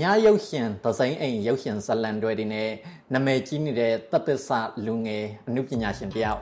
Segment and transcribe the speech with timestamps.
[0.00, 2.70] ညာရုပ်ရှင်ဒဇိန်အိမ်ရုပ်ရှင်ဇလန်တွေနဲ့
[3.12, 4.50] နာမည်ကြီးနေတဲ့တသစ္စ
[4.86, 6.40] လူငယ်အမှုပညာရှင်တယောက်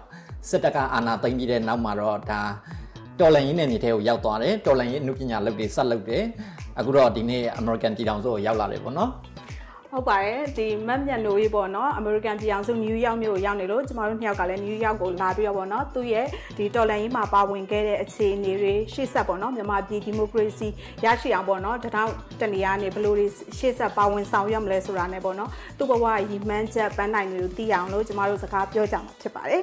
[0.49, 2.41] စစ်တပ်ကအာဏာသိမ်းပြီးတဲ့နောက်မှာတော့ဒါ
[3.21, 6.25] တော်လန်ရင်းနဲ့မြေထဲကိုရောက်သွားတယ်တော်လန်ရင်းအမှုပညာလုပ်တွေဆက်လုပ်တယ်
[6.79, 9.11] အခုတော့ဒီနေ့ American ပြည်ထောင်စုကိုရောက်လာတယ်ပေါ့နော်
[9.93, 16.27] ဟုတ်ပါတယ်ဒီမတ်မြတ်နိုရေးပေါ့နော်အမေရိကန်ပြည်အောင်စုနယူးယောက်မြို့ကိုရောက်နေလို့ကျမတို့နှစ်ယောက်ကလည်းနယူးယောက်ကိုလာပြီးတော့ပေါ့နော်သူ့ရဲ့
[16.57, 20.69] ဒီတော်လန်ရေးမှာပါဝင်ခဲ့တဲ့အခြေအနေတွေရှေ့ဆက်ပေါ့နော်မြန်မာပြည်ဒီမိုကရေစီ
[21.05, 23.27] ရရှိအောင်ပေါ့နော်တထောင်တနေရာနေဘလို့တွေ
[23.59, 29.63] ရှေ့ဆက်ပါဝင်ဆောင်ရွက်မလဲဆိုတာနဲ့ပေါ့နော်သူ့ဘဝရည်မှန်းချက်ပန်းနိုင်တွေကိုသိအောင်လို့ကျမတို့စကားပြောကြမှာဖြစ်ပါတယ်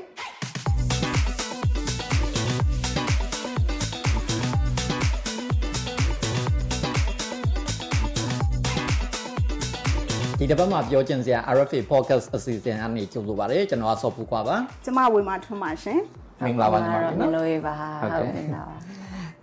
[10.39, 14.55] ဒီတစ်ပတ်မှာပြောချင်စရာ RFA podcast အစီအစဉ်အနေနဲ့ကြိုဆိုပါရစေကျွန်တော်ဆော့ဖူကွာပါ
[14.85, 15.99] ကျမဝေမာထွန်းပါရှင်
[16.43, 18.45] မင်္ဂလာပါညီမလေးမလို့ပါဟုတ်ကဲ့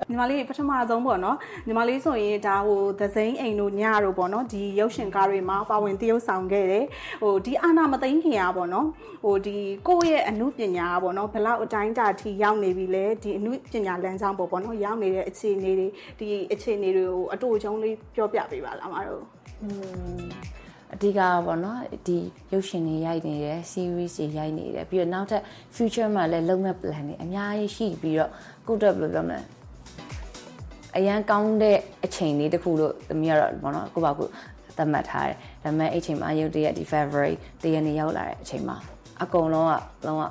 [0.09, 1.37] ညီမလေးပထမဆုံးပေါ့နော်
[1.67, 6.84] ညီမလေးဆိုရင်ဒါဟိုသစိမ်းအိမ်တို့ညတို့ပေါ့နော်ဒီရုပ်ရှင်ကားတွေမှာပါဝင်တရုပ်ဆောင်ခဲ့တယ်
[7.23, 8.87] ဟိုဒီအာနာမသိန်းခင်ကပေါ့နော်
[9.25, 9.56] ဟိုဒီ
[9.89, 15.87] ကိုယ့်ရဲ့အမှုပညာပေါ့နော်ဘလောက်အတိုင်းအတာထိရောက်နေပြီလဲဒီအမှုပညာလမ်းကြောင်းပေါ့ပေါ့နော်ရောက်နေတဲ့အခြေအနေတွေ
[16.19, 19.25] ဒီအခြေအနေတွေကိုအတူအကျုံးလေးပြောပြပေးပါလားမအားတို့
[20.95, 22.19] အဓိကပေါ့နော်ဒီ
[22.53, 25.42] ရုပ်ရှင်တွေရိုက်နေတယ် series တွေရိုက်နေတယ်ပြီးတော့နောက်ထပ်
[25.77, 28.31] future မှာလည်းလုပ်မဲ့ plan တွေအများကြီးရှိပြီးတော့
[28.67, 29.41] ကိုတက်ဘယ်လိုပြောမလဲ
[30.97, 34.28] အရန်ကောင်းတဲ့အချိန်လေးတစ်ခုလို့သမီးကတော့ပေါ့နော်ကိုပါကို
[34.77, 38.77] သတ်မှတ်ထားတယ်ဒါပေမဲ့အဲ့ချိန်မှာရုပ်တရက်ဒီ February တရက်နေ့ရောက်လာတဲ့အချိန်မှာ
[39.22, 40.22] အကုန်လုံးကလုံးဝ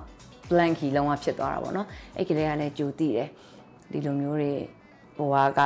[0.49, 3.29] blanky လုံးဝဖြစ်သွားတာပေါ့နော်အဲ့ကလေးကလည်းကြိုသိတယ်
[3.91, 4.53] ဒီလိုမျိုးတွေ
[5.17, 5.59] ဘဝက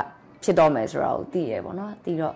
[0.43, 2.35] ဖြစ်တော့မယ်ဆိုတာကိုသိရပေါ့နော်သိတော့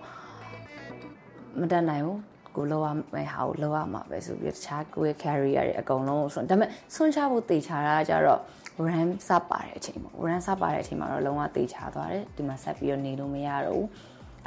[1.60, 2.20] မတတ်နိုင်ဘူး
[2.56, 8.40] ကိုလောက်ရမယ့်ဟာကိုလောက်ရမှာပဲဆိုပြီးတခြားကိုရဲ့ career တွေအကုန်လုံးဆိုဒါပေမဲ့ဆွန့်ချဖို့တေချာတာကြတော့
[8.88, 13.88] ran စပါတဲ့အချိန်ပေါ့ ran စပါတဲ့အချိန်မှာတော့လုံးဝတေချာသွားတယ်ဒီမှာဆက်ပြီးတော့နေလို့မရတော့ဘူး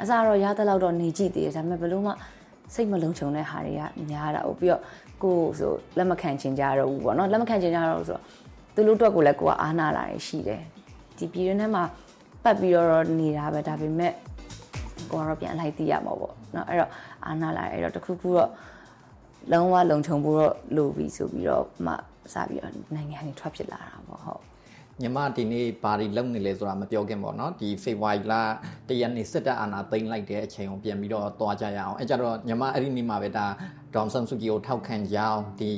[0.02, 2.12] အစားတော့ရတဲ့လောက်တော့နေကြည့်သေးတယ်ဒါပေမဲ့ဘယ်လို့မှ
[2.74, 4.82] စိတ်မလုံးချုံတဲ့ဟာတွေကများတာဟုတ်ပြီးတော့
[5.22, 8.22] ကိုဆိုလက်မခံချင်ကြတော့ဘူးပေါ့နော်လက်မခံချင်ကြတော့ဆိုတော့
[8.74, 10.62] သူတို့အတွက်ကိုလည်းကိုကအားနာလာရရှိတယ်
[11.18, 11.84] ဒီပြည်တွင်းထဲမှာ
[12.44, 14.12] ပတ်ပြီးတော့နေတာပဲဒါပေမဲ့
[15.11, 16.91] ကိုကတော့ပြန်လိုက်သိရမှာပေါ့เนาะအဲ့တော့
[17.25, 18.49] အာနာလာအဲ့တော့တခုခုတော့
[19.51, 21.93] လုံးဝလုံခြုံဖို့တော့လိုပြီဆိုပြီးတော့မှ
[22.33, 24.43] စပြီးတော့နိုင်ငံတွေထွက်ဖြစ်လာတာပေါ့ဟုတ်
[25.02, 28.34] ညီမဒီနေ့ဘာတွေလုပ်နေလဲဆိုတာမပြောခင်ပေါ့နော်ဒီဖေဖော်ဝါရီလ
[28.88, 33.46] တရက်နေ့စစ်တပ်အာဏာသိမ်းလိုက်တဲ့အချိန်ကိုပြန်ပြီးတော့သွားကြရအောင်အဲကြတော့ညီမအဲ့ဒီနေ့မှာပဲဒါ
[33.94, 35.70] ဒေါန်ဆန်ဆူဂျီကိုထောက်ခံကြအောင်ဒီ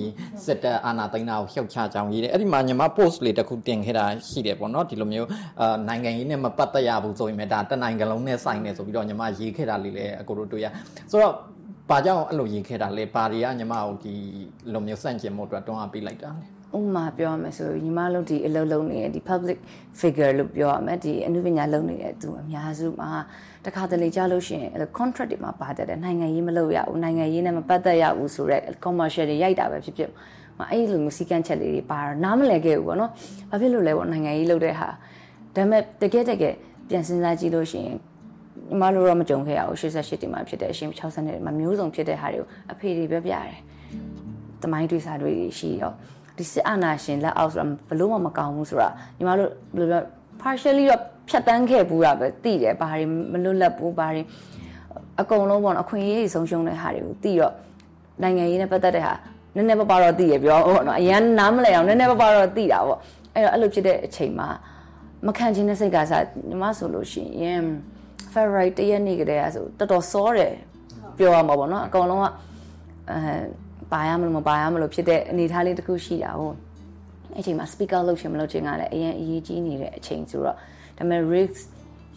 [0.45, 5.29] စစ်တပ်အာဏာသိမ်းတာကိုရှုတ်ချကြအောင်ရေးတယ်အဲ့ဒီမှာညီမ post လေးတစ်ခုတင်ခဲ့တာရှိတယ်ပေါ့နော်ဒီလိုမျိုး
[5.61, 10.67] အာနိုင်ငံရေးနဲ့မပတ်သက်ရဘူးဆိုရင်လည်းဒါတနိုင်ငံလုံးနဲ့ဆိုင်နေဆိုပြီးတော့ညီမရေးခဲ့တာလေးလည်းအကိုတို့တွေ့ရ
[11.11, 11.35] ဆိုတော့
[11.91, 14.15] ဘာကြောင့်အဲ့လိုရေးခဲ့တာလဲဘာတွေကညီမကိုဒီ
[14.73, 19.59] လိုမျိုးစန့်ကျင်မှုအတွက်တွန်းအားပေးလိုက်တာလဲ ဥမာပြောရမယ်ဆိုညီမတို့ဒီအလုပ်လုပ်နေတဲ့ဒီ public
[20.01, 23.11] figure လို့ပြောရမယ်ဒီအနုပညာလုပ်နေတဲ့သူအများစုမှာ
[23.65, 30.11] တခါတလေကြားလို့ရှိရင် contract တွေမှာပါတတ်တယ်နိုင်ငံရေးမလုပ်ရဘူးနိုင်ငံရေးနဲ့မပတ်သက်ရဘူးဆိုတော့ commercial တွေရိုက်တာပဲဖြစ်ဖြစ်
[30.59, 33.11] မအဲ့လိုမျိုးစီကန့်ချက်လေးတွေပါတော့နားမလည်ခဲ့ဘူးပေါ့နော်
[33.51, 34.93] ဘာဖြစ်လို့လဲပေါ့နိုင်ငံရေးလုပ်တဲ့ဟာဒါ
[35.55, 36.55] ပေမဲ့တကယ်တကယ်
[36.89, 37.97] ပြန်စဉ်းစားကြည့်လို့ရှိရင်
[38.69, 43.57] ညီမတို့တော့မကြုံခဲ့ရဘူး88တင်မှာဖြစ်တဲ့အရှင်60နှစ်မှာမျိုးစုံဖြစ်တဲ့ဟာတွေကိုအဖေတွေပြောပြတယ်
[44.63, 45.95] တမိုင်းတွေစာတွေရှိတော့
[46.39, 50.03] ဒီစစ်အာဏာရှင်လက်အောက်ဆိုတာဘလို့မှမကောင်းဘူးဆိုတာညီမတို့ဘယ်လိုပြော
[50.43, 54.23] partially တော့ဖြတ်တန်းခဲ့ဘူးတာပဲသိတယ်ဘာတွေမလွတ်လပ်ဘူးဘာတွေ
[55.21, 57.55] အကုန်လုံးပေါ့နော်အခွင့်အရေးဆုံးရှုံးတဲ့ဟာတွေကိုသိတော့
[58.23, 59.15] နိုင်ငံရေးနဲ့ပတ်သက်တဲ့ဟာ
[59.55, 62.99] နည်းနည်းပါးပါးတော့သိရပြောပေါ့နော်အရန်နားမလဲအောင်နည်းနည်းပါးပါးတော့သိတာပေါ့
[63.35, 64.49] အဲ့တော့အဲ့လိုဖြစ်တဲ့အချိန်မှာ
[65.27, 67.63] မခံချင်တဲ့စိတ်ကစားညီမဆိုလို့ရှိရင်
[68.33, 70.55] February တရက်နေ့ကတည်းကဆိုတော်တော်စောတယ်
[71.19, 72.25] ပြောရမှာပေါ့နော်အကောင်လုံးက
[73.11, 73.19] အဲ
[73.93, 76.57] ပါရမလို့မပါရမလို့ဖြစ်တဲ့အနေအထားလေးတစ်ခုရှိတာဟုတ်
[77.35, 80.57] အဲ့ချိန်မှာ speaker လုပ်ချင်မလုပ်ချင်ကလည်းအရင်အရေးကြီးနေတဲ့အချိန်ဆိုတော့
[80.99, 81.59] ဒါပေမဲ့ risk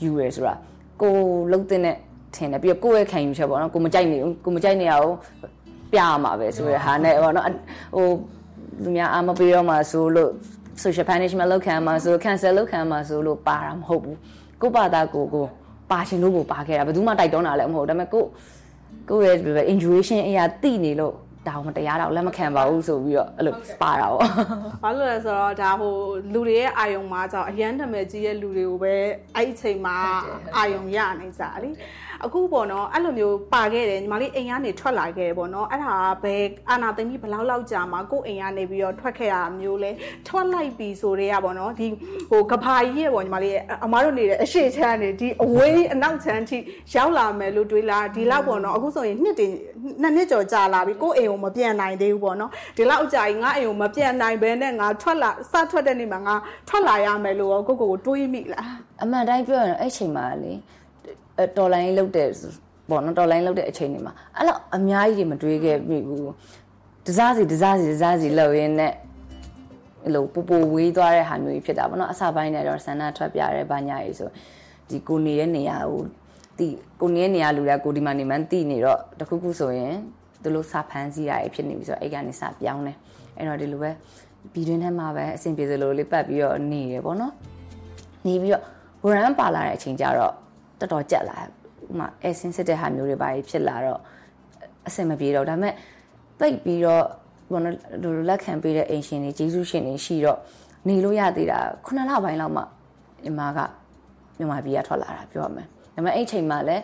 [0.03, 0.53] ယူရဆိုတာ
[1.01, 1.13] ကို
[1.51, 1.95] လုံးတဲ့နဲ့
[2.35, 5.13] ထင်တယ်ပြီးတော့ကိုယ့်ရဲ့ခံယူချက်ပေါ့နော်ကိုမကြိုက်နေဘူးကိုမကြိုက်နေရအောင်
[5.91, 7.45] ပြရမှာပဲဆိုရဟာနဲ့ပေါ့နော်
[7.95, 8.07] ဟို
[8.83, 10.31] လူများအာမပေးတော့မှာဆိုလို့
[10.83, 14.17] social punishment လောက်ခံမှာဆို cancel လောက်ခံမှာဆိုလို့ပါတာမဟုတ်ဘူး
[14.61, 15.45] ကိုပါတာကိုကို
[15.91, 18.23] ပါချင်လို့ကိုပါခဲ့တာဘယ်သူမှတိုက်တွန်းတာလည်းမဟုတ်ဒါပေမဲ့ကို
[19.09, 19.35] ကိုရဲ့
[19.73, 21.15] injuration အရာတိနေလို့
[21.47, 24.19] ဒါမတရားတော့လက်မခံပါဘူးဆိုပြီးတော့အဲ့လိုပါတာပေါ့
[24.83, 25.95] ဘာလို့လဲဆိုတော့ဒါဟို
[26.33, 28.93] လူတွေရဲ့အာယုံမှာကြောင့်အရန်နာမည်ကြီးရဲ့လူတွေကိုပဲ
[29.35, 29.97] အဲ့ဒီအချိန်မှာ
[30.57, 31.69] အာယုံရနေကြတာလी
[32.25, 39.91] အခုပေါ့နော်အဲ့လိုမျိုးပါခဲ့တယ်ညီမလေးအိမ်ကနေထွက်လာခဲ့တယ်ပေါ့နော်အဲ့ဒါဘယ်အာနာသိမ့်ပြီးဘလောက်လောက်ကြာမှာကို့အိမ်ကနေပြီးတော့ထွက်ခဲ့တာမျိုးလဲ
[40.27, 41.87] ထွက်လိုက်ပြီဆိုတော့ရပေါ့နော်ဒီ
[42.29, 46.57] ဟိုကဘာကြီးရဲ့ပေါ့ညီမလေးအမားတို့နေတဲ့အရှိချမ်းနေဒီအဝေးအနောက်ချမ်းထိ
[46.95, 49.51] ရောက်လာမယ်လို့တွေးလားဒီလောက်ပေါ့နော်အခုဆိုရင်နှစ်တင်
[50.01, 56.35] နှစ်နှစ်ကျော်ကြာလာပြီကို့အိမ်ကိုမပြန်နိုင်သေးဘူးပေါ့နော်ဒီလောက်ကြာကြီးငါအိမ်ကိုမပြန်နိုင်ဘဲနဲ့ငါထွက်လာစထွက်တဲ့နေ့မှာငါ
[56.69, 58.67] ထွက်လာရမယ်လို့ကိုကိုကိုတွေးမိလား
[59.03, 60.53] အမှန်တိုင်းပြောရင်အဲ့ချိန်မှာလေ
[61.57, 62.29] တော်လိုင်းလုတ်တဲ့
[62.89, 66.31] ပေါ့နော်တော်လိုင်းလောက်တဲ့အချိန်တွေမှာအဲ့လိုအများကြီးတွေမတွေးခဲ့မိဘူး
[67.05, 68.93] တစားစီတစားစီတစားစီလောက်ရင်းနဲ့
[70.03, 74.29] အဲ့လိုပူပူဝေးသွားတဲ့ဟာမျိုးကြီးဖြစ်တာပေါ့နော်အစပိုင်းနဲ့တော့ဆန္ဒထွက်ပြရဲဘာညာရေးဆို
[74.89, 76.03] ဒီကိုနေတဲ့နေရာကို
[76.57, 76.67] တီ
[77.01, 79.95] ကိုနေတဲ့နေရာလူတွေကကိုဒီမှာနေမှန်းတီနေတော့တခုခုဆိုရင်
[80.43, 82.97] သူတို့စာဖန်းစီရဖြစ်နေပြီဆိုတော့အဲ့ကနေစပြောင်းတယ်
[83.37, 83.91] အဲ့တော့ဒီလိုပဲ
[84.53, 87.33] ပြည်တွင်းထဲမှာပဲအဆင်ပြေသလိုလေးပတ်ပြီးတော့နေရပေါ့နော်
[88.25, 88.63] နေပြီးတော့
[89.03, 90.33] ဝရန်ပါလာတဲ့အချိန်ကျတော့
[90.81, 93.99] တော်တော်ကြက်လာဥမာအဲဆင်းစစ်တဲ့ဟာမျိုးတွေပါဖြစ်လာတော့
[94.87, 95.73] အဆင်မပြေတော့ဒါပေမဲ့
[96.39, 97.03] ပိတ်ပြီးတော့
[97.51, 97.75] ဘောနော်
[98.29, 100.39] လက်ခံပေးတဲ့အိမ်ရှင်တွေဂျေစုရှင်တွေရှိတော့
[100.87, 102.61] နေလို့ရသေးတာ9လပိုင်းလောက်မှ
[103.23, 103.59] ညီမက
[104.37, 106.83] မြန်မာပြည်ကထွက်လာတာပြောရမယ်ဒါပေမဲ့အဲ့ချိန်မှာလည်း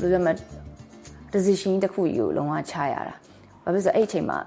[0.00, 0.32] ဘယ်လိုပြောမလဲ
[1.32, 3.14] decision တစ်ခုယူလုံးဝချရတာ
[3.64, 4.38] ဘာဖြစ်လို့ဆိုအဲ့ချိန်မှာ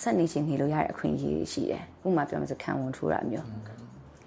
[0.00, 3.46] ဆက်နေချင်းနေလို့ရတဲ့အခွင့်အရေးရှိတယ်ဥပမာပြောမယ်ဆိုခံဝန်ထိုးတာမျိုး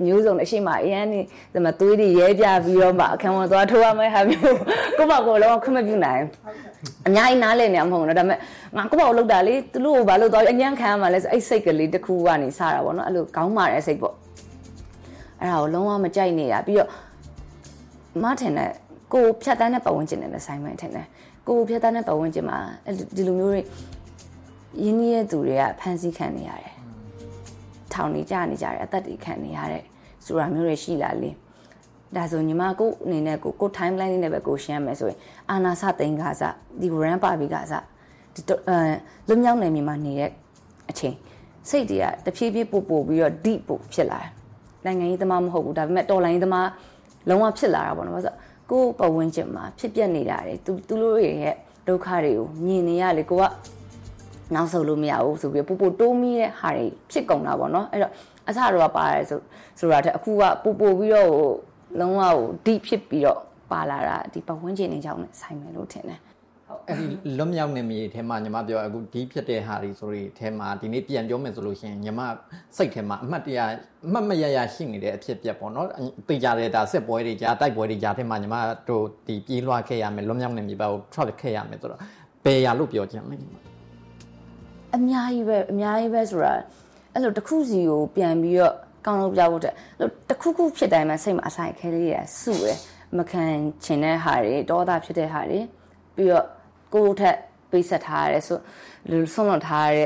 [0.06, 1.20] မျိုးစုံအရှိမအရန်နေ
[1.54, 4.58] ဒီမှာသွေးတွေရဲပြပြီးတော့မှအခန်းဝင်သွားထိုးရမယ့်ဟာမျိုး
[4.98, 6.22] ကိုယ့်ဘာကိုယ်လုံးဝခွင့်မပြုနိုင်
[7.08, 8.38] အများကြီးနားလည်နေမှာမဟုတ်ဘူးဒါပေမဲ့
[8.78, 14.16] ငါကိုယ့်ဘာကိုလောက်တာလေသူတို့ကိုဘာလို့သွားအညံ့ခံရမှာလဲဆိုအဲ့စိတ်ကလေးတစ်ခုကနေစတာပေါ့နော်အဲ့လိုကောင်းမာတဲ့စိတ်ပေါ့
[15.40, 16.90] အဲ့ဒါကိုလုံးဝမကြိုက်နေတာပြီးတော့
[18.24, 18.72] မထင်တဲ့
[19.14, 21.08] ကိုဖြတ်တန်းတဲ့ပတ်ဝန်းကျင်နဲ့လည်းဆိုင်မှထင်တယ်
[21.48, 22.58] ကိုဖြတ်တန်းတဲ့ပတ်ဝန်းကျင်မှာ
[23.16, 23.62] ဒီလိုမျိုးတွေ
[24.84, 26.77] ရင်းနှီးတဲ့သူတွေကဖန်ဆီးခံနေရတယ်
[27.98, 29.84] ထောင်နေကြနေကြတယ်အသက်တွေခံနေရတဲ့
[30.26, 31.32] ဆိုတာမျိုးတွေရှိလာလေ
[32.16, 37.84] ဒါဆိုညီမကိုအနေနဲ့ကိုကို timeline လေးနဲ့ပဲကိုရှင်းရမယ်ဆိုရင်အာနာစသိန်းကစားဒီ brand ပါပြီးကစား
[38.36, 38.78] ဒီအဲ
[39.28, 40.32] လွမြောက်နေမြေမှာနေတဲ့
[40.90, 41.16] အချိန်
[41.70, 44.32] စိတ်တွေကတဖြည်းဖြည်းပို့ပို့ပြီးတော့ deep ပို့ဖြစ်လာတယ်
[44.86, 46.68] နိုင်ငံရေးသမားမဟုတ်ဘူးဒါပေမဲ့တော်လိုင်းသမား
[47.30, 48.38] လုံးဝဖြစ်လာတာပေါ့နော်ဘာလို့
[48.72, 51.56] ကိုပတ်ဝန်းကျင်မှာဖြစ်ပျက်နေတာတွေသူသူတို့ရဲ့
[51.88, 53.44] ဒုက္ခတွေကိုမြင်နေရလေကိုက
[54.56, 58.14] နောက်ဆုတ်လို့မရဘူးဆိုပြီးပူပူတိုးမိတဲ့ဟာတွေဖြစ်ကုန်တာပေါ့နော်အဲ့တော့
[58.48, 59.40] အစတော့ပါတယ်ဆို
[59.80, 61.32] ဆိုတာတဲ့အခုကပူပူပြီးတော့
[62.00, 62.36] လုံးဝဟို
[62.66, 63.40] deep ဖြစ်ပြီးတော့
[63.72, 66.20] ပါလာတာဒီပတ်ဝန်းကျင်တွေကြောင့်လည်းဆိုင်မယ်လို့ထင်တယ်
[66.90, 72.22] အဲ့ဒီလွတ်မြောက်နေမြေထဲမှာညီမပြောအခုဒီဖြစ်တဲ့ဟာတွေဆိုရင်ထဲမှာဒီနေ့ပြန်ပြောမယ်ဆိုလို့ရှိရင်ညီမ
[72.78, 73.60] စိတ်ထဲမှာအမှတ်တရ
[74.08, 75.88] အမှတ်မရရရှိနေတဲ့အဖြစ်ပြက်ပေါ့နော်
[76.28, 78.56] သိကြတဲ့ဒါစစ်ပွဲတွေကြားတိုက်ပွဲတွေကြားထဲမှာညီမ
[78.90, 82.02] တို့ဒီပြေးလွှားခဲ့ရမယ်လွတ်မြောက်နေမြေပါကို travel ခဲ့ရမယ်ဆိုတော့
[82.44, 83.67] ဘယ်ရလို့ပြောချင်လဲညီမ
[84.96, 86.54] အများကြီးပဲအများကြီးပဲဆိုတာ
[87.14, 88.74] အဲ့လိုတစ်ခုစီကိုပြန်ပြီးတော့
[89.06, 92.78] ကောင်းလို့ပြဖို့တဲ့အဲ့တစ်ခုခုဖြစ်တိုင်းမှာစိတ်မှာအဆိုင်ခဲလေးရစုရယ်
[93.18, 93.44] မခံ
[93.84, 95.60] ချင်တဲ့ဟာတွေတောတာဖြစ်တဲ့ဟာတွေ
[96.16, 96.46] ပြီးတော့
[96.94, 97.38] ကိုယ်ထက်
[97.72, 98.58] ပေးဆက်ထားရဲဆို
[99.10, 100.06] လူဆုံးလွန်ထားရဲ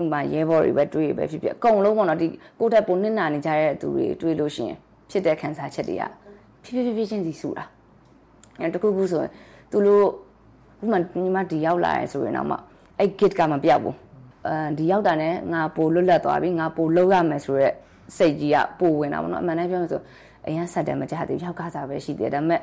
[0.00, 2.26] ဥမာရဲဘော်တွေပဲတွေးပဲဖြစ်ဖြစ်အကုန်လုံးပေါ့နော်ဒီ
[2.60, 4.78] ကိုယ်ထက်ပုံနစ်နာနေကြတဲ့သူတွေတွေးလို့ရှိရင်
[5.10, 6.02] ဖြစ်တဲ့ခံစားချက်တွေက
[6.62, 7.64] ဖြည်းဖြည်းဖြည်းချင်းစီစုတာ
[8.60, 9.30] အဲတခုခုဆိုရင်
[9.70, 10.04] သူတို့
[10.84, 12.56] ဥမာညီမဒီရောက်လာရဲဆိုရင်တော့မှ
[12.98, 14.03] အဲ့ kit ကမပြောက်ဘူးအဲ
[14.78, 17.74] ဒီရောက်တာနဲ့ငါပိုလွတ်လပ်သွားပြီငါပိုလောက်ရမယ်ဆိုတော့
[18.16, 20.00] စိတ်ကြီးကပိုဝင်တာပေါ့နော်အမှန်တမ်းပြောမယ်ဆို
[20.46, 22.60] အရင်ဆက်တယ်မကြသေးရောက်ကားစားပဲရှိတယ်ဒါပေမဲ့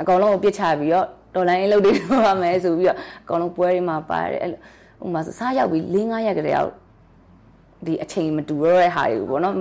[0.00, 4.52] အကောင်လုံးကိုပြစ်ချပြီးတော့ဒေါ်လာအင်းလုပ်တွေလုပ်ရမယ်ဆိုပြီးတော့အကောင်လုံးပွဲတွေမှာပါတယ်အဲ့
[5.00, 6.70] ဟိုမှာစားရောက်ပြီး၄၅ရက်ကလေးရောက်
[7.86, 9.54] ဒီအချိန်မတူတော့တဲ့ဟာတွေကိုပေါ့နော်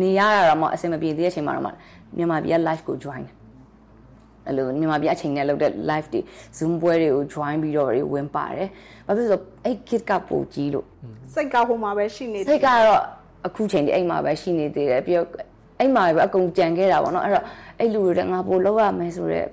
[0.00, 1.70] နေရတာတော့မှအဆင်မပြေသေးတဲ့အချိန်မှာတော့မှ
[2.16, 3.34] မြန်မာပြည်က live ကို join တယ်
[4.46, 6.20] အဲ့လိုမြန်မာပြည်အချိန်နဲ့လုပ်တဲ့ live တွေ
[6.58, 8.68] zoom ပွဲတွေကို join ပြီးတော့ဝင်ပါတယ်
[9.06, 10.86] ဘာဖြစ်လို့အဲ့ kid ကပိုကြီးလို့
[11.34, 13.02] စိတ်ကဟိုမှာပဲရှိနေတယ်စိတ်ကတော့
[13.46, 15.28] အခုချိန်ဒီအိမ်မှာပဲရှိနေသေးတယ်ပြီးတော့
[15.80, 17.44] အိမ်မှာပဲအကုန်ကြံခဲ့တာပေါ့နော်အဲ့တော့
[17.78, 19.48] အဲ့လူတွေငါပို့လောက်ရမယ်ဆိုတော့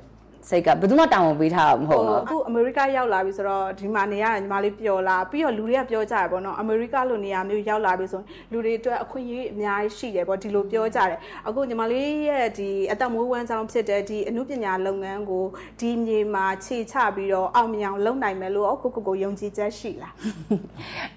[0.50, 15.46] စိတ်ကဘယ်သူမှတောင်းဝန်ပေးထားတာမဟုတ်ဘူးအခုအမေရိကရောက်လာပြီဆိုတော့ဒီမှာနေရတယ်ညီမလေးပျော်လာပြီးတော့လူတွေကပြောကြတယ်ပေါ့နော်အမေရိကလိုနေရာမျိုးရောက်လာပြီဆိုရင်လူတွေအတွက်အခွင့်အရေးအများကြီးရှိတယ်ပေါ့ဒီလိုပြောကြတယ်အခုညီမလေးရဲ့ဒီအသက်မွေးဝမ်းကြောင်းဖြစ်တဲ့ဒီအမှုပညာလုပ်ငန်းကို
[15.80, 20.14] ဒီမြေမှာခြေချပြီးတော့အောင်မြင်အောင်လုပ်နိုင်မယ်လို့ကိုကိုကိုယုံကြည်ချက်ရှိလား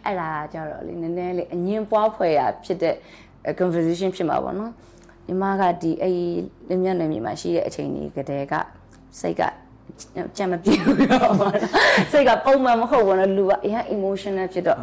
[0.05, 2.95] အဲ့ဒါကြတော့လေနည်းနည်းလေးအငင်းပွားဖွယ်ရဖြစ်တဲ့
[3.61, 4.73] conversation ဖြစ်မှာပေါ့နော်
[5.27, 6.15] ညီမကဒီအဲ့
[6.69, 8.55] လင်းမြတ်နယ်မြေမှာရှိတဲ့အချိန်ကြီးကတည်းက
[9.21, 9.43] စိတ်က
[10.37, 11.33] ကြံမပြေဘူးတော့
[12.13, 14.79] စိတ်ကပုံမှန်မဟုတ်ဘူးနော်လူကအရင် emotional ဖြစ်တော့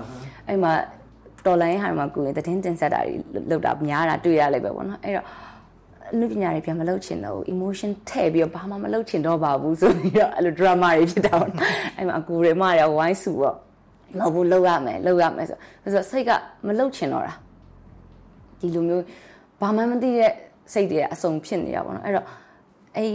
[0.47, 0.71] အဲ့မှာ
[1.45, 3.15] တော်လိုင်းဟာမှာကိုယ်တဲ့တင်းတင်ဆက်တာတွေ
[3.49, 5.25] လောက်တာများတာတွေ့ရလိုက်ပဲပေါ့နော်အဲ့တော့
[6.19, 11.51] လူပညာတွေပြန်မလုပ်ချင်တော့ emotion ထည့်ပြီးတော့ဘာမှမလုပ်ချင်တော့ပါဘူးဆိုပြီးတော့အဲ့လို drama တွေဖြစ်တာပေါ့
[11.97, 13.57] အဲ့မှာအကူတွေမရဝိုင်းစုတော့
[14.19, 16.31] မဟုတ်ဘူးလုပ်ရမယ်လုပ်ရမယ်ဆိုဆိုတော့စိတ်က
[16.67, 17.33] မလုပ်ချင်တော့တာ
[18.59, 19.03] ဒီလိုမျိုး
[19.61, 20.31] ဘာမှမသိတဲ့
[20.73, 22.25] စိတ်တွေအစုံဖြစ်နေတာပေါ့နော်အဲ့တော့
[22.97, 23.09] အဲ့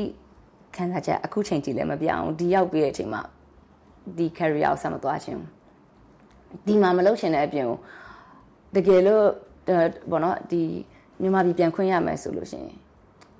[0.77, 3.23] ခံစားချက်အခုချိန်ကြည့်လည်းမပြောင်းဒီရောက်ပြီးတဲ့အချိန်မှာ
[4.17, 5.39] ဒီ career ကိုဆက်မသွားခြင်း
[6.67, 7.79] ဒီမှာမလုပ်ချင်တဲ့အပြင်ကို
[8.75, 9.25] တကယ်လို့
[10.11, 10.63] ဘောနော်ဒီ
[11.21, 12.77] မြန်မာပြည်ပြန်ခွင့်ရမယ်ဆိုလို့ရှိရင်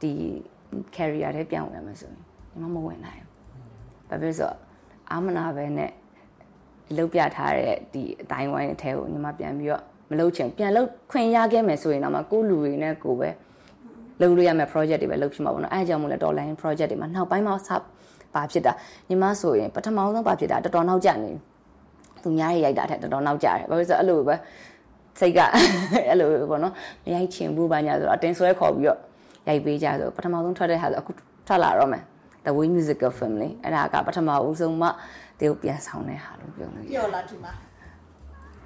[0.03, 0.13] ဒီ
[0.97, 4.53] career ထဲပြန်ဝင်ရမယ်ဆိုရင်ဒီမှာမဝင်နိုင်ဘူးဘာဖြစ်လို့ဆို
[5.11, 5.93] အာမနာပဲနဲ့
[6.97, 13.29] လုတ်ပြထားတဲ့ဒီအတိုင်းဝိုင်းအထဲကိုညီမပြန်ပြီးတော့မလုပ်ချင်ပြန်လုပ်ခွင့်ရခဲ့မယ်ဆိုရင်တော့မှကိုလူတွေနဲ့ကိုပဲ
[14.21, 17.71] လုပ်လို့ရမယ့် project တွေပဲလုပ်ဖြစ်မှာပေါ့နော်အဲအကြောင်းမို့လဲ online project တွေမှာနောက်ပိုင်းမှာစ
[18.35, 18.73] ဘာဖြစ်တာ
[19.09, 21.33] ညီမဆိုရင်ပထမဆုံးဘာဖြစ်တာတော်တော်နောက်ကျနေ
[22.23, 24.35] သူများရိုက်တာထက်တော်တော်နောက်ကျတယ်ဘာဖြစ်လို့အဲ့လိုပဲ
[25.21, 25.41] စိတ်က
[26.09, 26.73] အဲ့လိုပေါ့နော်
[27.05, 28.99] မရိုက်ချင်ဘူးဘာညာဆိုတော့အတင်းဆွဲခေါ်ပြီးတော့
[29.49, 31.13] ရိုက်ပေးကြဆိုပထမဆုံးထွက်တဲ့ဟာဆိုအခု
[31.47, 32.03] ထွက်လာတော့မယ်
[32.45, 34.89] The Way Musical Family အဲ့ဒါကပထမဦးဆုံးမှ
[35.41, 37.53] တေကိုပြန်ဆောင်တဲ့ဟာလို့ပြောလို့ရပြောလားဒီမှာ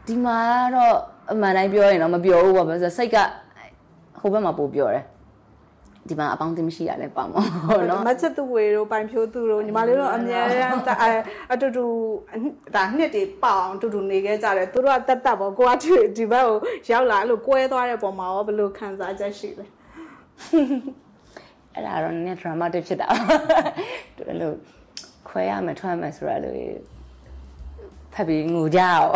[0.07, 0.39] ဒီမှာ
[0.75, 0.95] တော့
[1.33, 3.17] အမှန်တိုင်းပြောရင်တော့မပြောဘူးပေါ့ဘာလို့စိတ်က
[4.21, 5.05] ဟိုဘက်မှာပို့ပြောတယ်
[6.09, 10.47] ဒီမှာအပေါင်းအသင်းမရှိရလဲပါမှာဟုတ်နော်မချက်သူဝေတို့ပိုင်ဖြိုးသူတို့ညီမလေးတို့အများ
[11.01, 11.19] အား
[11.53, 11.85] အတူတူ
[12.75, 15.73] ဒါနှစ်တွေပေါအောင်အတူတူနေခဲ့ကြတယ်သူတို့ကတက်တက်ပေါ့ကိုက
[16.17, 16.57] ဒီဘက်ကို
[16.91, 19.67] ရောက်လာအဲ့လိုကွဲသွားတဲ့ပုံမှာရောဘယ်လိုခံစားချက်ရှိလဲ
[21.75, 23.09] အဲ့ဒါတော့နည်းနည်း dramatic ဖြစ်တာ
[24.29, 24.53] အဲ့လို
[25.29, 26.57] ခွဲရမယ်ထွက်ရမယ်ဆိုတာလို့
[28.13, 29.11] ဖက်ပြီးငိုကြအောင်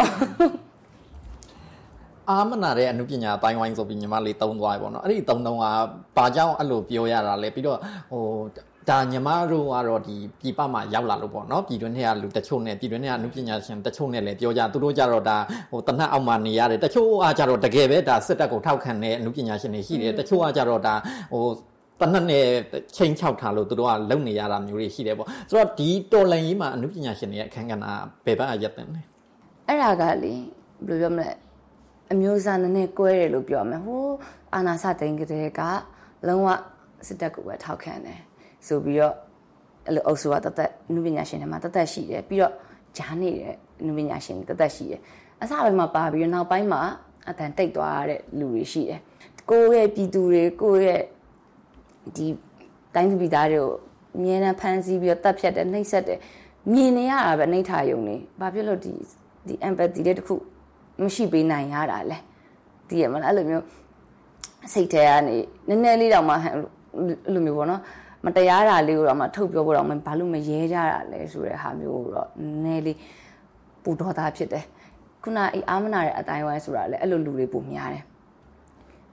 [2.31, 5.65] အာမနာတဲ့အမှုပညာအတိုင်းဝိုင်းဆိုပြီးညီမလေးတုံးသွားပြီပေါ့နော်အဲ့ဒီတုံးတုံးက
[6.17, 7.79] ဘာကြောင့်အဲ့လိုပြောရတာလဲပြီးတော့
[8.13, 8.25] ဟို
[8.91, 15.37] ဒါညီမတို့ကတော့ဒီပြည်ပမှာရောက်လာလို့ပေါ့နော်ပြည်တွင်းထဲကလူတချို့နဲ့ပြည်တွင်းထဲကအမှုပညာရှင်တချို့နဲ့လည်းပြောကြသူတို့ကြတော့ဒါ
[15.71, 20.95] ဟိုတနတ်အောက်မှာနေရတယ်တချို့အားကြတော့တကယ်ပဲဒါစစ်တပ်ကိုထောက်ခံတဲ့အမှုပညာရှင်တွေရှိတယ်တချို့အားကြတော့ဒါ
[21.33, 21.45] ဟို
[22.01, 22.47] တနတ်နဲ့
[22.97, 27.85] ချိန်ချောက်ထားလို့သူတို့ကလုံနေရတာမျိုးတွေရှိတယ်ပေါ့ဆိုတော့ဒီတော်လန်ကြီးမှာအမှုပညာရှင်တွေရဲ့အခန်းကဏ္ဍ
[28.25, 29.01] ဘယ်ဘက်ကရက်တယ်လဲ
[29.69, 30.35] အဲ့ဒါကလေ
[30.87, 31.29] ဘယ်လိုပြောမလဲ
[32.15, 34.07] အမျိုးအစားနည်းနည်းကွဲတယ်လို့ပြောမယ်ဟို
[34.55, 35.61] အာနာစသိန်းကလေးက
[36.27, 36.49] လုံးဝ
[37.07, 38.21] စစ်တပ်ကိုပဲထောက်ခံတယ်
[38.67, 39.15] ဆိုပြီးတော့
[39.87, 42.53] အဲ့လိုအုပ်စုကတသက်နုပညာရှင်တွေမှာတသက်ရှိတယ်ပြီးတော့
[42.97, 43.55] ဂျားနေတဲ့
[43.87, 45.01] နုပညာရှင်တွေတသက်ရှိတယ်
[45.43, 46.83] အစပိုင်းမှာပါပြီးတော့နောက်ပိုင်းမှာ
[47.29, 49.01] အတန်တိတ်သွားတဲ့လူတွေရှိတယ်
[49.51, 51.03] ကိုယ့်ရဲ့ပြည်သူတွေကိုယ့်ရဲ့
[52.17, 52.27] ဒီ
[52.95, 53.73] တိုင်းသူပြည်သားတွေကို
[54.17, 56.19] အမြဲတမ်းဖမ်းဆီးပြီးတော့တပ်ဖြတ်တယ်နှိပ်စက်တယ်
[56.73, 58.93] မြင်နေရတာပဲနှိပ်ထားယုံနေဘာဖြစ်လို့ဒီ
[59.47, 60.35] ဒီ empathy တဲ့တခု
[61.03, 62.19] မရှိပေးနိုင်ရတာလဲ
[62.89, 63.65] ဒီရမလားအဲ့လိုမျိုး
[64.73, 65.37] စိတ်ထဲကနေ
[65.69, 66.55] နည်းနည်းလေးတော့မှအဲ့
[67.35, 67.83] လိုမျိုးပေါ့နော်
[68.25, 72.99] မတရားတာလေးကိုတော့မှထုတ်ပြောဖို့တော့မဘာလို့မရဲကြတာလဲဆိုတဲ့ဟာမျိုးကိုတော့နည်းနည်းလေး
[73.83, 74.65] ပူတော်သားဖြစ်တယ်
[75.23, 78.05] ခုနအေးအာမနာတဲ့အတိုင်းဝိုင်းဆိုတာလေအဲ့လိုလူတွေပုံများတယ်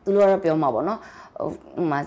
[0.04, 1.00] သူတို့ကတော့ပြောမှာပေါ့နော်
[1.78, 2.00] ဟိုမှာ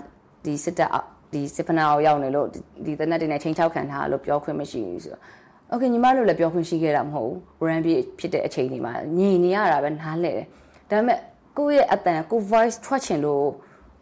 [0.45, 0.91] ဒီစစ်တပ်
[1.33, 2.47] ဒီစစ်ဖနာအောင်ရောက်နေလို့
[2.85, 5.23] ဒီတနက်တွေနဲ့ချင်းချောက်ခံထားလို့ပြောခွင့်မရှိဘူးဆိုတော့
[5.70, 10.46] โอเคညီမတို့လည်းပြောခွင့်ရှိခဲ့တာမဟုတ်ဘူး brand ပြဖြစ်တဲ့အချိန်ဒီမှာညီနေရတာပဲနားလဲတယ်
[10.90, 11.18] ဒါပေမဲ့
[11.56, 13.46] ကိုယ့်ရဲ့အတန်ကို voice ထွက်ချင်လို့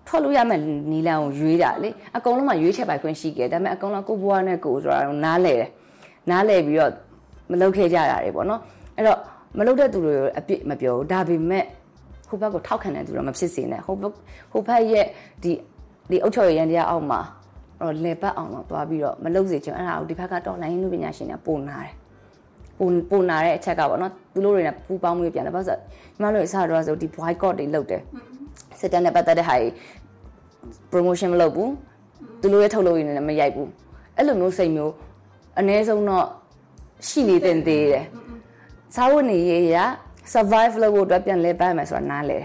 [0.07, 0.63] ထွက်လို့ရမယ့်
[0.93, 5.69] နီလန်ကိုရွေးတာလေအကုန်လုံးမှရွေးချက်ပိုင်ခွင့်ရှိခဲ့ဒါပေမဲ့အကုန်လုံးကိုဘွားနဲ့ကိုဆိုတာနားလဲတယ်
[6.31, 6.93] နားလဲပြီးတော့
[7.51, 8.61] မလုပ်ခဲ့ကြတာတွေပေါ့နော်
[8.97, 9.19] အဲ့တော့
[9.59, 11.65] မလုပ်တဲ့သူတွေအပြစ်မပြောဘူးဒါပေမဲ့
[12.29, 14.13] ဟိုဘက်ကိုထောက်ခံတဲ့သူတော့မဖြစ်စေနဲ့ဟိုဘက်
[14.53, 15.07] ဟိုဘက်ရဲ့
[15.43, 15.53] ဒီ
[16.11, 17.21] ဒီအုတ်ချော်ရန်တရားအောက်မှာ
[17.84, 21.94] တော့လေပတ်အောင်တော့သွားပြီးတော့မလုပ်စေချင်အဲ့ဒါကိုဒီဘက်ကတော်လိုင်းလူပညာရှင်တွေပုံနာတယ်
[22.80, 28.02] ပုံပုံနာတဲ့အချက်ကပေါ့နော်သူတို့တွေနဲ့ပူပေါင်းမှုပြန်တယ်ဘာလို့ဆိုညီမတို့အစားတော့ဆိုဒီ boycott တွေလုပ်တယ်
[28.80, 29.70] စစ်တပ်နဲ့ပတ်သက်တဲ့ဟာတွေ
[30.92, 31.72] promotion မလုပ်ဘူး
[32.42, 33.70] သူတို့ရဲ့ထုတ်လုပ်ရည်နဲ့မရိုက်ဘူး
[34.18, 34.94] အဲ့လိုမျိုးစိတ်မျိုး
[35.60, 36.26] အ ਨੇ ဆုံးတော့
[37.08, 38.06] ရှိနေတင်သေးတယ်
[38.96, 39.78] စားဝတ်နေရေးရ
[40.34, 42.40] survive လုပ်ဖို့အတွက်ပြန်လဲပတ်မယ်ဆိုတာနားလဲ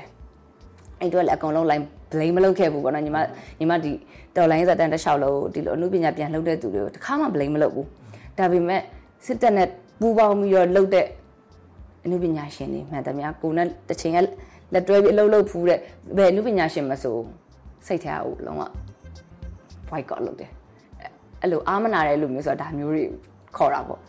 [1.01, 3.19] အဲ့တော့လည်းအကုန်လုံး line blame မလုပ်ခဲ့ဘူးပေါ့နော်ညီမ
[3.59, 3.93] ညီမဒီ
[4.37, 7.87] တော်လိုင်းဇာတန်တစ်လျှောက်လို့ဒီလိုအမှုပညာပြန်လုပ်တဲ့သူတွေကိုတစ်ခါမှ blame မလုပ်ဘူး
[8.39, 8.81] ဒါပေမဲ့
[9.27, 9.69] စစ်တပ်နဲ့
[10.01, 11.07] ပူးပေါင်းပြီးတော့လုပ်တဲ့
[12.05, 14.19] အမှုပညာရှင်တွေမှန်တယ်များကိုနဲ့တစ်ချိန်က
[14.75, 15.79] လက်တွဲပြီးအလုပ်လုပ်ဖူးတဲ့
[16.17, 17.17] ဘယ်အမှုပညာရှင်မဆို
[17.87, 18.63] စိတ်ထဲအုပ်လုံးဝ
[19.91, 20.51] boycott လုပ်တယ်
[21.43, 23.05] အဲ့လိုအားမနာတဲ့လူမျိုးဆိုတာဒါမျိုးတွေ
[23.57, 24.01] ခေါ်တာပေါ့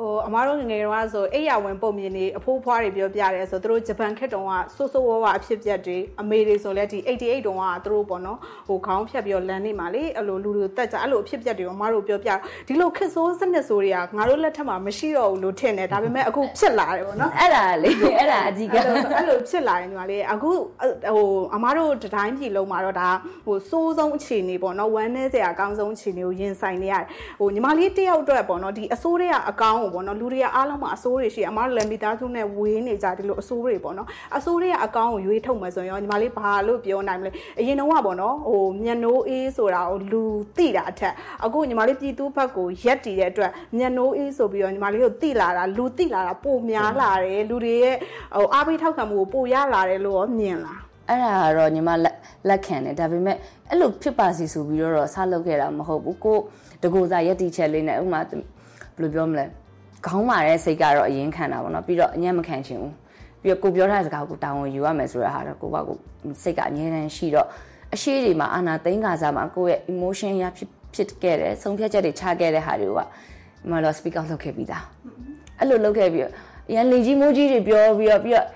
[0.00, 8.38] ဟိုအမားတို့ငငယ်တုန်းကဆိုအိယာဝင်ပုံမြင်နေအဖိုးဖွားတွေပြောပြတယ်ဆိုသူတို့ဂျပန်ခက်တုန်းကဆိုးဆိုးဝါးဝါအဖြစ်ပြက်တွေအမေတွေဆိုလဲဒီ88တုန်းကသူတို့ပေါ့နော်
[8.68, 12.30] ဟိုခေါင်းဖြတ်ပြီးတော့လမ်းနေမှာလေအဲ့လိုလူတွေတက်ကြအဲ့လိုအဖြစ်ပြက်တွေအမားတို့ပြောပြ
[12.68, 23.08] ဒီလိုခက်ဆိုးစနစ်ဆိုးတွေကငါတို့လက်ထက်မှာမရှိတော့ဘူးလို့ထင်တယ်ဒါပေမဲ့အခုဖြစ်လာတယ်ပေါ့နော်အဲ့ဒါလေအဲ့ဒါအဓိကအဲ့လိုအဲ့လိုဖြစ်လာတယ်ညီမလေးအခုဟိုအမားတို့တတိုင်းပြည်လုံးမှာတော့ဒါ
[23.46, 27.06] ဟိုစိုးဆုံးအခြေအနေပေါ့နော်ဝမ်းနေစရာအကောင်းဆုံးအခြေအနေကိုရင်ဆိုင်နေရတယ်
[27.40, 40.22] ဟိုညီမလေးတယောက်အတွက်ပေါ့နော်ဒီအစိုးတွေကအကောင်းကိုပေါ့နော်လူတွေကအားလုံးမှာအစိုးတွေရှိအမားတို့လည်းမိသားစုနဲ့ဝေးနေကြဒီလိုအစိုးတွေပေါ့နော်အစိုးတွေကအကောင်းကိုရွေးထုတ်မယ်ဆိုရင်ညီမလေးဘာလို့ပြောနိုင်မလဲအရင်တော့ကပေါ့နော်ဟိုမျက်နှိုးအေးဆိုတာကိုလူ
[40.56, 47.96] သိတာအထက်အခုညီမလေးပြည်သူဘက်ကိုရက်တည်တဲ့အတွက်မျက်နှိုးအေးဆိုပြီးတော့ညီမလေးကိုသိလာတာလူသိလာတာပိုများလာတယ်လူတွေရဲ့
[48.36, 52.16] ဟိုအားပေးထောက်ခံမှုကိုပိုရလာတယ်လို့ရောမြင်လားအဲ့ဒါကတော့ညီမလက်
[52.48, 53.36] လက်ခံတယ်ဒါပေမဲ့
[53.68, 56.38] အဲ့လိုဖြစ်ပါစီဆိုပြီးတော့ဆက်လုပ်ခဲ့တာမဟုတ်ဘူးကို
[56.82, 58.40] တကူစားရက်တီချက်လေးနဲ့ဥမာဘယ်
[59.00, 59.44] လိုပြောမလဲ
[60.06, 62.94] ခေါင်းမာတဲ့စိတ်ကတော့အရင်ခံတာပေါ့နော်ပြီးတော့အညံ့မခံချင်ဘူး
[63.42, 65.96] ပြီးတော့ကိုပြောတဲ့စကားကိုတာဝန်ယူရမယ်ဆိုတဲ့ဟာတော့ကိုကကို
[66.42, 67.46] စိတ်ကအမြဲတမ်းရှိတော့
[67.94, 73.04] အရှိတွေမှာအာနာသိန်းကစားမှာကိုယ့်ရဲ့ emotion ရဖြစ်ဖြစ်ခဲ့တယ်ဆုံးဖြတ်ချက်တွေချခဲ့တဲ့ဟာတွေကဒီ
[73.70, 74.84] မှာတော့ speak out လုပ်ခဲ့ပြီးသား
[75.58, 76.32] အဲ့လိုလုပ်ခဲ့ပြီးတော့
[76.74, 78.46] ရန်လေကြီးမိုးကြီးတွေပြောပြီးတော့ပြီးတော့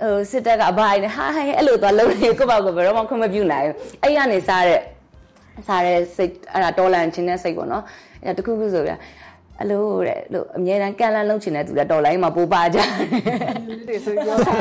[0.00, 4.80] ဟိုစစ်တပ်ကအဘအိုင်နဲ့ဟာဟဲ့အဲ့လိုသွားလုံးနေကိုယ့်ဘာကိုဘယ်တော့မှခွင့်မပြုနိုင်ဘူးအဲ့ရနေစားတဲ့
[5.66, 7.84] စားတဲ့စိတ်အဲ့ဒါတော်လန်ခြင်းတဲ့စိတ်ပေါ့နော်
[8.24, 8.92] အဲ့ဒါတခုခုဆိုပြ
[9.61, 12.87] အလိုတဲ့လို့အမြဲတမ်းကန်လန်းလုံးချင်တဲ့သူကတော်လိုင်းမှာပိုးပါကြတယ်
[13.87, 14.53] ဒီဆိုပြောတာ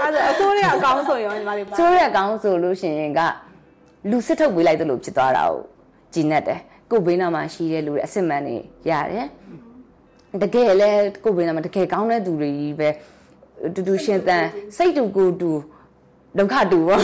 [0.00, 3.20] အဲ့ဒါအစိုးရအကောင်းဆိုရောညီမလေးပါ ဆိုရအကောင်းဆိုလို့ရှိရင်က
[4.10, 5.60] လူစစ်ထုတ်ပေးလိုက်တယ်လို့ဖြစ်သွားတာကို
[6.14, 6.60] ကြည်နက်တယ်
[6.90, 8.56] ကိုယ်ဘေးနားမှာရှိတဲ့လူတွေအစ်စ်မန်တွေ
[8.90, 9.26] ရတယ်
[10.42, 10.90] တကယ်လဲ
[11.24, 12.88] ကိုယ်ဘေးနားမှာတကယ်ကောင်းတဲ့သူတွေကြီးပဲ
[13.74, 14.44] တူတူရှင်သန်
[14.76, 15.50] စိတ်တူကိုယ်တူ
[16.38, 17.00] ဒုက္ခတူပေါ့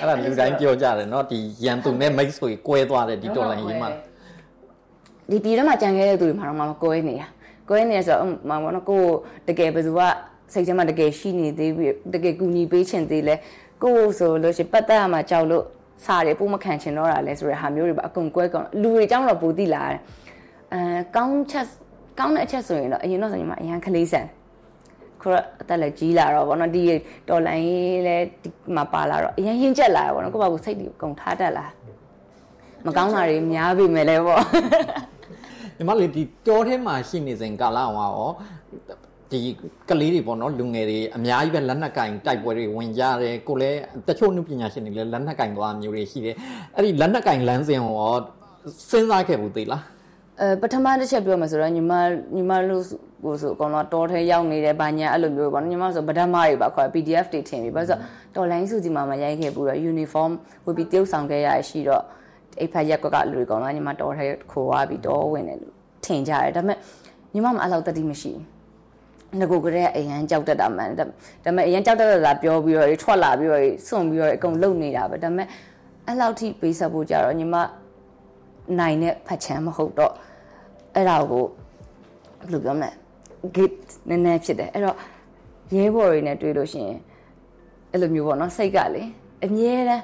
[0.00, 3.90] အဲ့ဒါလူတိုင်းပြောကြတယ်เนาะဒီရန်သူနဲ့မိတ်ဆွေကွဲသွားတယ်ဒီတော်လိုင်းရေးမှာ
[5.29, 7.27] ဒီပြည်ထဲမှာကြံခဲ့တဲ့သူတွေမှာတော့မကွဲနေတာ
[7.69, 9.03] ကွဲနေဆိုတော့မမနော်ကို
[9.47, 9.99] တကယ်ဘယ်သူက
[10.53, 13.35] စိတ်ထဲမှာတကယ်ရှိနေသေးပြီးတကယ်ကူညီပေးချင်သေးလဲ
[13.83, 15.63] ကိုဆိုလို့ရှိရင်ပတ်သက်ရမှာကြောက်လို့
[16.05, 19.99] စားတယ်ပို့မခံချင်တော့တာလဲဆိုတဲ့ဟာမျိုးတွေပါအကုန်ကွဲကုန်လူတွေကြောင့်တော့ပူတိလာတယ်
[20.73, 20.81] အဲ
[21.15, 21.67] ကောင်းချက်
[22.19, 24.27] ကောင်းတဲ့အချက်ဆိုရင်တော့အရင်တော့ဆိုရင်မအရန်ကလေးဆန်
[25.21, 26.83] ခရအတက်လည်းကြီးလာတော့ဗောနော်ဒီ
[27.29, 31.65] တော်လိုင်းလဲဒီမှာပါလာတော့အရင်ရင်းချက်လာတယ်ဗောနော်ကိုယ့်ဘာကိုစိတ်တွေအကုန်ထားတတ်လာ
[32.87, 34.39] မကောင်းတာတွေများပြီမဲ့လဲဗော
[35.77, 38.29] ညီမလေးဒီတောထဲမှာရှိနေစဉ်ကာလအောင်ရော
[39.31, 39.39] ဒီ
[39.89, 46.35] ကလေးတွေပေါ့နော်လူငယ်တွေအများကြီးပဲလက်နက်ကင်တိုက်ပွဲတွေဝင်ကြတယ်ကိုလည်းတချို့နုပညာရှင်တွေလည်းလက်နက်ကင်သွားမျိုးတွေရှိတယ်
[46.75, 48.13] အဲ့ဒီလက်နက်ကင်လမ်းစဉ်ရော
[48.89, 49.83] စဉ်းစားခဲ့ဘူးသေးလား
[50.41, 51.93] အဲပထမတစ်ချက်ပြောမယ်ဆိုတော့ညီမ
[52.35, 52.83] ညီမလို့
[53.23, 58.01] ကိုဆိုအကောင်တော့တော်ထဲရောက်နေတယ်ဗာညာအဲ့လိုမျိုးပေါ့နော်ညီမဆိုဗဒမတွေပါခေါ် PDF တွေထင်ပြီဘာလို့ဆိုတော့
[58.35, 60.31] တော်လိုင်းစုစီမှာမရိုက်ခဲ့ဘူးတော့ uniform
[60.65, 62.03] ဝတ်ပြီးတယောက်ဆောင်ခဲ့ရရှိတော့
[62.59, 66.77] အိဖက်ရက်ကွက်ကလူတွေကောင်တော့ညီမတော်ထဲခိုးသွားပြီးတော့ဝင်တယ်လို့ထင်ကြတယ်ဒါပေမဲ့
[67.33, 71.05] ညီမမအဲ့လောက်တတိမရှိဘူးငကိုကလေးအရန်ကြောက်တတ်တာမှန်ဒါ
[71.43, 75.47] ပေမဲ့အရန်ကြောက်တတ်တာပြောပြီးတော့ထွက်လာပြီးတော့စွန့်ပြီးတော့အကုန်လုံနေတာပဲဒါပေမဲ့
[76.07, 77.55] အဲ့လောက်ထိပေးဆက်ဖို့ကြတော့ညီမ
[78.79, 80.13] နိုင်တဲ့ဖတ်ချမ်းမဟုတ်တော့
[80.95, 81.45] အဲ့ဒါကို
[82.39, 82.89] ဘယ်လိုပြောမလဲ
[83.55, 83.77] gate
[84.09, 84.97] နည်းနည်းဖြစ်တယ်အဲ့တော့
[85.75, 86.99] ရဲဘော်တွေနဲ့တွေ့လို့ရှိရင်
[87.91, 89.03] အဲ့လိုမျိုးပေါ့နော်စိတ်ကလေ
[89.45, 90.03] အမြဲတမ်း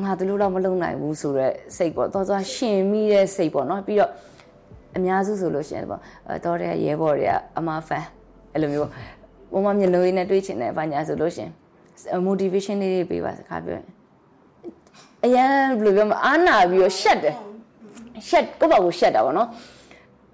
[0.00, 4.10] ငါတို့လို့တော့မလုံနိုင်ဘူးဆိုတော့စိတ်ပေါ့သွားသွားရှင်မိတဲ့စိတ်ပေါ့နော်ပြီးတော့
[4.96, 8.04] အများစုဆိုလို့ရှိရင်ပေါ့အဲတော့တဲ့ရဲဘော်တွေကအမဖန်
[8.52, 8.88] အဲ့လိုမျိုး
[9.52, 11.52] ဘုံမမျက်လုံးလေးနဲ့တွေ့ချင်တယ်ဘာညာဆိုလို့ရှိရင်
[12.28, 13.86] motivation လေးတွေပေးပါစကားပြောရင်
[15.24, 17.36] အရန်ဘယ်လိုပြောမလဲအာနာပြီးတော့ရှက်တယ်
[18.28, 19.48] ရှက်ကိုယ့်ဘာကိုရှက်တာပေါ့နော်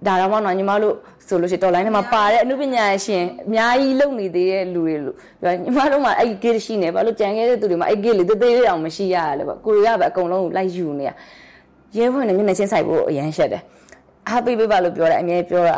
[0.07, 0.95] ဒါတော့မှတော့ညီမတို့
[1.29, 11.11] ဆိုလို့ရှိရင်တော်လိုင်းထဲမှာပါတဲ့အမှုပညာရှင်အများကြီးလုံနေသေးတဲ့လူတွေလို့ပြောညီမတို့မှာအဲ့ဒီ gate ရှိနေဘာလို့ကြံခဲ့တဲ့သူတွေမှာအဲ့ gate လေးသေးသေးလေးအောင်မရှိရရလဲပေါ့ကိုရပဲအကုန်လုံးကိုလိုက်ယူနေရ
[11.97, 13.63] ရဲဖွင့်နေမျက်နှာချင်းဆိုင်ဖို့အရန်ရှက်တယ်
[14.29, 15.77] အားပေးပေးပါလို့ပြောတယ်အမြဲပြောတာ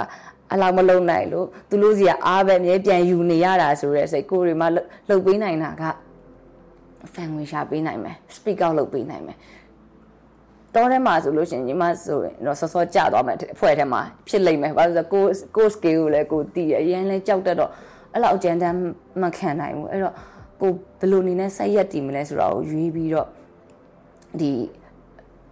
[0.53, 4.69] အလောက်မလုံနိုင်လို့သူတို့စီကအားပဲအမြဲပြန်ယူနေရတာဆိုရဲစိတ်ကိုတွေမှာ
[5.09, 5.83] လှုပ်ပေးနိုင်တာက
[7.15, 9.37] ဖန်ဝင်ရှာပေးနိုင်မယ် speak out လုပ်ပေးနိုင်မယ်
[10.75, 15.25] တော့ထဲမှာဆိုလို့ရှိရင်ညီမဆိုရင်တော့စောစောကြသွားမယ်အဖွဲ့ထဲမှာဖြစ်လိမ့်မယ်ဘာလို့လဲကို
[15.57, 17.71] ကို skill ကိုလည်းကိုတည်ရအရင်လဲကြောက်တတ်တော့
[18.13, 18.79] အဲ့လောက်အကြမ်းတမ်း
[19.23, 20.15] မခံနိုင်ဘူးအဲ့တော့
[20.61, 23.29] ကိုဘယ်လိုနေနဲ့စိုက်ရက်တည်မလဲဆိုတော့ရွေးပြီးတော့
[24.41, 24.51] ဒီ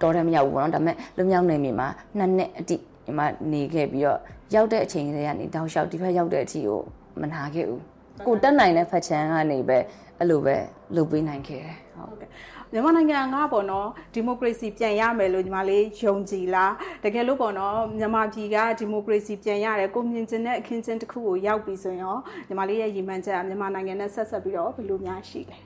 [0.00, 3.20] တော်တယ်မရောက်ဘူးပေါ့နော်ဒါပေမဲ့လွမြောက်နေမြေမှာနှစ်နှစ်အတိညီမ
[3.52, 4.18] နေခဲ့ပြီးတော့
[4.54, 6.81] ရောက်တဲ့အချိန်တွေကနေတောက်လျှောက်ဒီဘက်ရောက်တဲ့အထိကို
[7.20, 7.83] မနာခဲ့ဘူး
[8.26, 9.78] ကိုတက်နိုင်တဲ့ဖက်ချန်ကနေပဲ
[10.18, 10.57] အဲ့လိုပဲ
[10.96, 12.28] လုပ်ပေးနိုင်ခဲ့တယ်ဟုတ်ကဲ့
[12.72, 16.72] မြန်မာနိုင်ငံကပေါ့နော်ဒီမိုကရေစီပြန်ရမယ်လို့ညီမလေးယုံကြည်လား
[17.04, 22.16] တကယ်လို့ပေါ့နော်မြန်မာပြည်ကဒီမိုကရေစီပြန်ရတယ်ကိုမြင်ကျင်တဲ့အခင်းချင်းတစ်ခုကိုရောက်ပြီဆိုရင်ရော
[22.48, 25.57] ညီမလေးရဲ့ရည်မှန်းချက်ကမြန်မာနိုင်ငံနဲ့ဆက်ဆက်ပြီးတော့ဘယ်လိုများရှိလဲ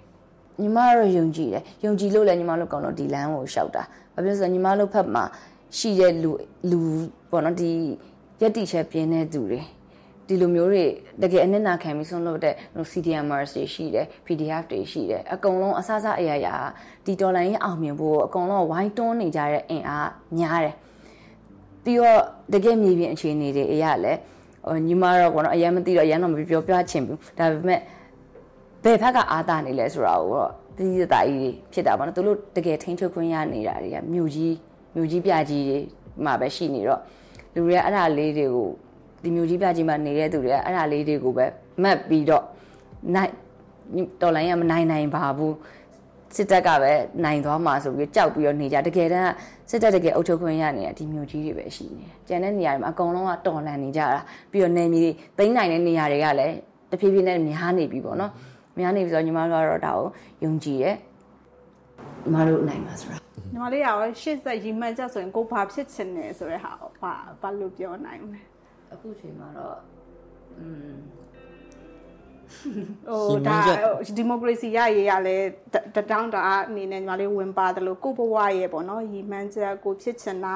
[0.60, 3.82] ညီမတို့ယုံကြည်တယ်ယုံကြည်လို့လည်းညီမတို့ကောင်တော့ဒီလမ်းကိုရှောက်တာ
[4.14, 5.24] ဘာဖြစ်လို့ဆိုတော့ညီမတို့ဖက်မှာ
[5.78, 6.30] ရှိတဲ့လူ
[6.70, 6.80] လူ
[7.30, 7.70] ပေါ့နော်ဒီ
[8.42, 9.60] ရက်တိချက်ပြင်းတဲ့သူတွေ
[10.32, 10.84] ဒီလိုမျိုးတွေ
[11.22, 12.54] တကယ်အနစ်နာခံပြီးဆုံးလို့တဲ့
[12.90, 16.54] CDMRs တွေရှိတယ် PDF တွေရှိတယ်အကုန်လုံးအစစအရာရာ
[17.06, 20.74] ဒီဒေါ်လာရင်းအောင်မြင်ဖို့အကုန်လုံးဝိုင်းတွန်းနေကြတဲ့အင်အားများတယ်
[21.84, 22.20] ပြီးတော့
[22.52, 24.12] တကယ်မြေပြင်အခြေအနေတွေအရာလဲ
[24.66, 27.80] ဟိုညီမတော့ဘောနော်အရင်မသိတော့အရင်တော့မပြောပြချင်ဘူးဒါပေမဲ့
[28.84, 34.54] ဘယ်ဘက်ကအာသာနေလဲဆိုတာကိုတော့တိတိတသားကြီးဖြစ်တာပေါ့နော်သူတို့တကယ်ထိန်းချုပ်ခွင့်ရနေတာတွေကမြို့ကြီး
[34.94, 35.78] မြို့ကြီးပြကြီးတွေ
[36.24, 37.00] မှာပဲရှိနေတော့
[37.54, 38.68] လူတွေကအဲ့ဒါလေးတွေကို
[39.22, 41.46] ဒီမြို့ကြီးပြကြီးမှာနေတဲ့သူတွေကအဲ့ဒါလေးတွေကိုပဲ
[41.82, 42.44] မတ်ပြီးတော့
[43.14, 43.30] နိုင်
[44.20, 45.54] တော်လိုင်းကမနိုင်နိုင်ပါဘူး
[46.36, 46.92] စစ်တပ်ကပဲ
[47.24, 49.32] နိုင်သွားမှာဆိုပြီးကြောက်ပြီးတော့နေကြတကယ်တမ်း
[49.70, 55.04] စစ်တပ်တကယ်အုပ်ချုပ်ခွင့်ရနေတာဒီမြို့ကြီးတွေပဲရှိနေတယ်ကျန်တဲ့နေရာတွေမှာအကုန်လုံးကတော်လန်နေကြတာပြီးတော့နေမြေ
[55.38, 56.54] သိမ်းနိုင်တဲ့နေရာတွေကလည်း
[56.90, 58.32] တဖြည်းဖြည်းနဲ့များနေပြီပေါ့နော်
[58.78, 60.06] များနေပြီဆိုတော့ညီမတို့ကတော့ဒါကို
[60.44, 60.96] ယုံကြည်တယ်
[62.22, 63.16] ညီမတို့နိုင်မှာဆိုတာ
[63.52, 68.51] ညီမလေးကရောရှေ့ဆက်ရည်မှန်းချက်ဆိုရင်ကိုဘာဖြစ်ချင်တယ်ဆိုတဲ့ဟာကိုဘာဘာလို့ပြောနိုင်မလဲ
[68.92, 69.78] အခုချိန်မှာတော့
[70.60, 70.96] อืม
[73.08, 73.58] ဟိုဒါ
[74.16, 75.36] ဒီမိုကရေစီရရေးရလဲ
[75.96, 80.54] တတောင်းတအားအနေနဲ့ညီမလေးဝင်ပါတယ်လို့ကိုဘဝရဲ့ပေါ့နော်ရည်မှန်းချက်ကိုဖြစ်ချင်တာ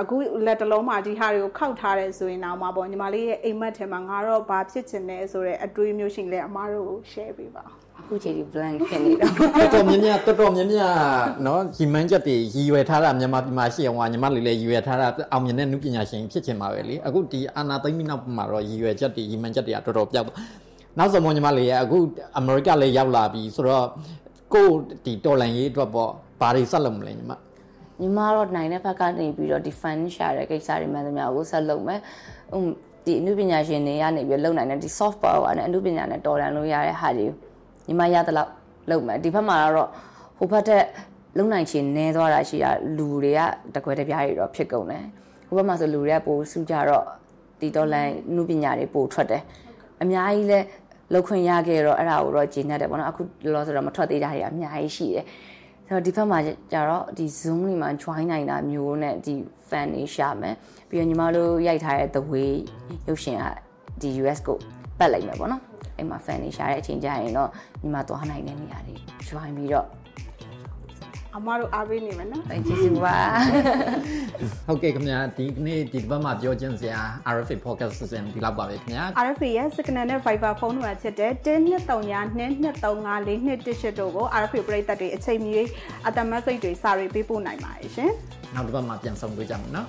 [0.00, 7.70] အခုလက်တလုံးမှာဒီဟာတွေကိုခောက်ထားတယ်ဆိုရင်တော့မှာပေါ့ညီမလေးရဲ့အိမ်မက်ထဲမှာငါတော့ဘာဖြစ်ချင်လဲဆိုတော့အတွေးမျိုးရှိလဲအမားတို့ကို share ပေးပါဟ
[8.08, 10.94] ခုချိန်ဒီ blank ဖြစ်နေတော့တော်တော်များများတော်တော်များများ
[11.46, 20.38] နော်ရီမန်းချက်တွေရည်ရွယ်ထားတာမြန်မာပြည်မှာရှိအောင်ဟာညီမလေးလည်းရည်ရွယ်ထားတာအောင်မြင်တဲ့နုပညာရှင်ဖြစ်ချင်ပါပဲလေအခုဒီအာနာသိမ့်ပြီးနောက်မှာတော့ရည်ရွယ်ချက်တွေရီမန်းချက်တွေကတော်တော်ပြောက်သွား
[20.98, 21.98] နောက်ဆုံးမညီမလေးရဲ့အခု
[22.38, 23.86] အမေရိကလည်းရောက်လာပြီဆိုတော့
[24.54, 24.68] ကို
[25.04, 27.32] ဒီတော်လန်ရေးအတွက်ပေါ့ဘာတွေဆက်လုပ်မလဲညီမ
[28.00, 32.00] ညီမတော့နိုင်တဲ့ဘက်ကနေပြီးတော့ဒီ fund ရှာတဲ့ကိစ္စတွေမှန်သမျှကိုဆက်လုပ်မယ်။
[33.04, 37.47] ဒီအမှုပညာရှင်တွေကနေပြီးလုံနိုင်တဲ့ဒီ soft power နဲ့အမှုပညာနဲ့တော်လန်လို့ရတဲ့ဟာတွေကို
[37.88, 38.50] ညီမရတဲ့လောက်
[38.90, 39.88] လုပ်မယ်။ဒီဘက်မှာတော့
[40.38, 40.84] ဟိုဘက်ထက်
[41.36, 43.40] လုံနိုင်ချင်နေသွားတာရှိတာလူတွေက
[43.74, 45.04] တကွဲတပြားတွေတော့ဖြစ်ကုန်တယ်။
[45.48, 47.04] ဟိုဘက်မှာဆိုလူတွေကပိုစုကြတော့
[47.60, 49.42] ဒီတော်လန်အမှုပညာတွေပိုထွက်တယ်။
[50.02, 50.60] အများကြီးလဲ
[51.12, 53.22] လောက်ခွင့်ရခဲ့တော့အဲ့ဒါကိုတော့ဂျင်းနေတယ်ပေါ့နော်အခု
[53.52, 55.24] လောဆိုတော့မထွက်သေးတာတွေအများကြီးရှိတယ်
[55.86, 56.38] ဆိုတော့ဒီဘက်မှာ
[56.72, 59.34] ကြတော့ဒီ Zoom တွေမှာ join နိုင်တာမျိုးနဲ့ဒီ
[59.68, 60.54] fan တွေရှာမယ်
[60.88, 62.52] ပြီးတော့ညီမတို့ရိုက်ထားတဲ့ the way
[63.08, 63.44] ရုပ်ရှင်က
[64.00, 64.58] ဒီ US ကို
[64.98, 65.62] ပတ်လိုက်မယ်ပေါ့နော်
[65.98, 67.50] အဲ့မှာ fan တွေရှာတဲ့အချိန်ကျရင်တော့
[67.82, 68.94] ညီမသွားနိုင်တဲ့နေရာတွေ
[69.28, 69.88] join ပြီးတော့
[71.36, 73.16] အမတို့အားပေးနေမယ်နော်အဲကျေးဇူးပါ
[74.66, 77.00] ဟုတ်ကဲ့ခင်ဗျာဒီနေ့ဒီဘက်မှာပြောချင်းစရာ
[77.34, 85.52] RFA podcast system ဒီလောက်ပါပဲခင်ဗျာ RFA ရဲ့ Signal နဲ့ Viber ဖုန်းနံပါတ်ဖြစ်တဲ့12392354218တို့ကို RFA ပရိသတ်တွေအချိန်မီ
[86.06, 88.12] အတမတ်စိတ်တွေစာတွေပေးပို့နိုင်ပါတယ်ရှင်
[88.54, 89.88] နောက်တစ်ပတ်မှာပြန်ဆောင်တွေ့ကြမယ်နော်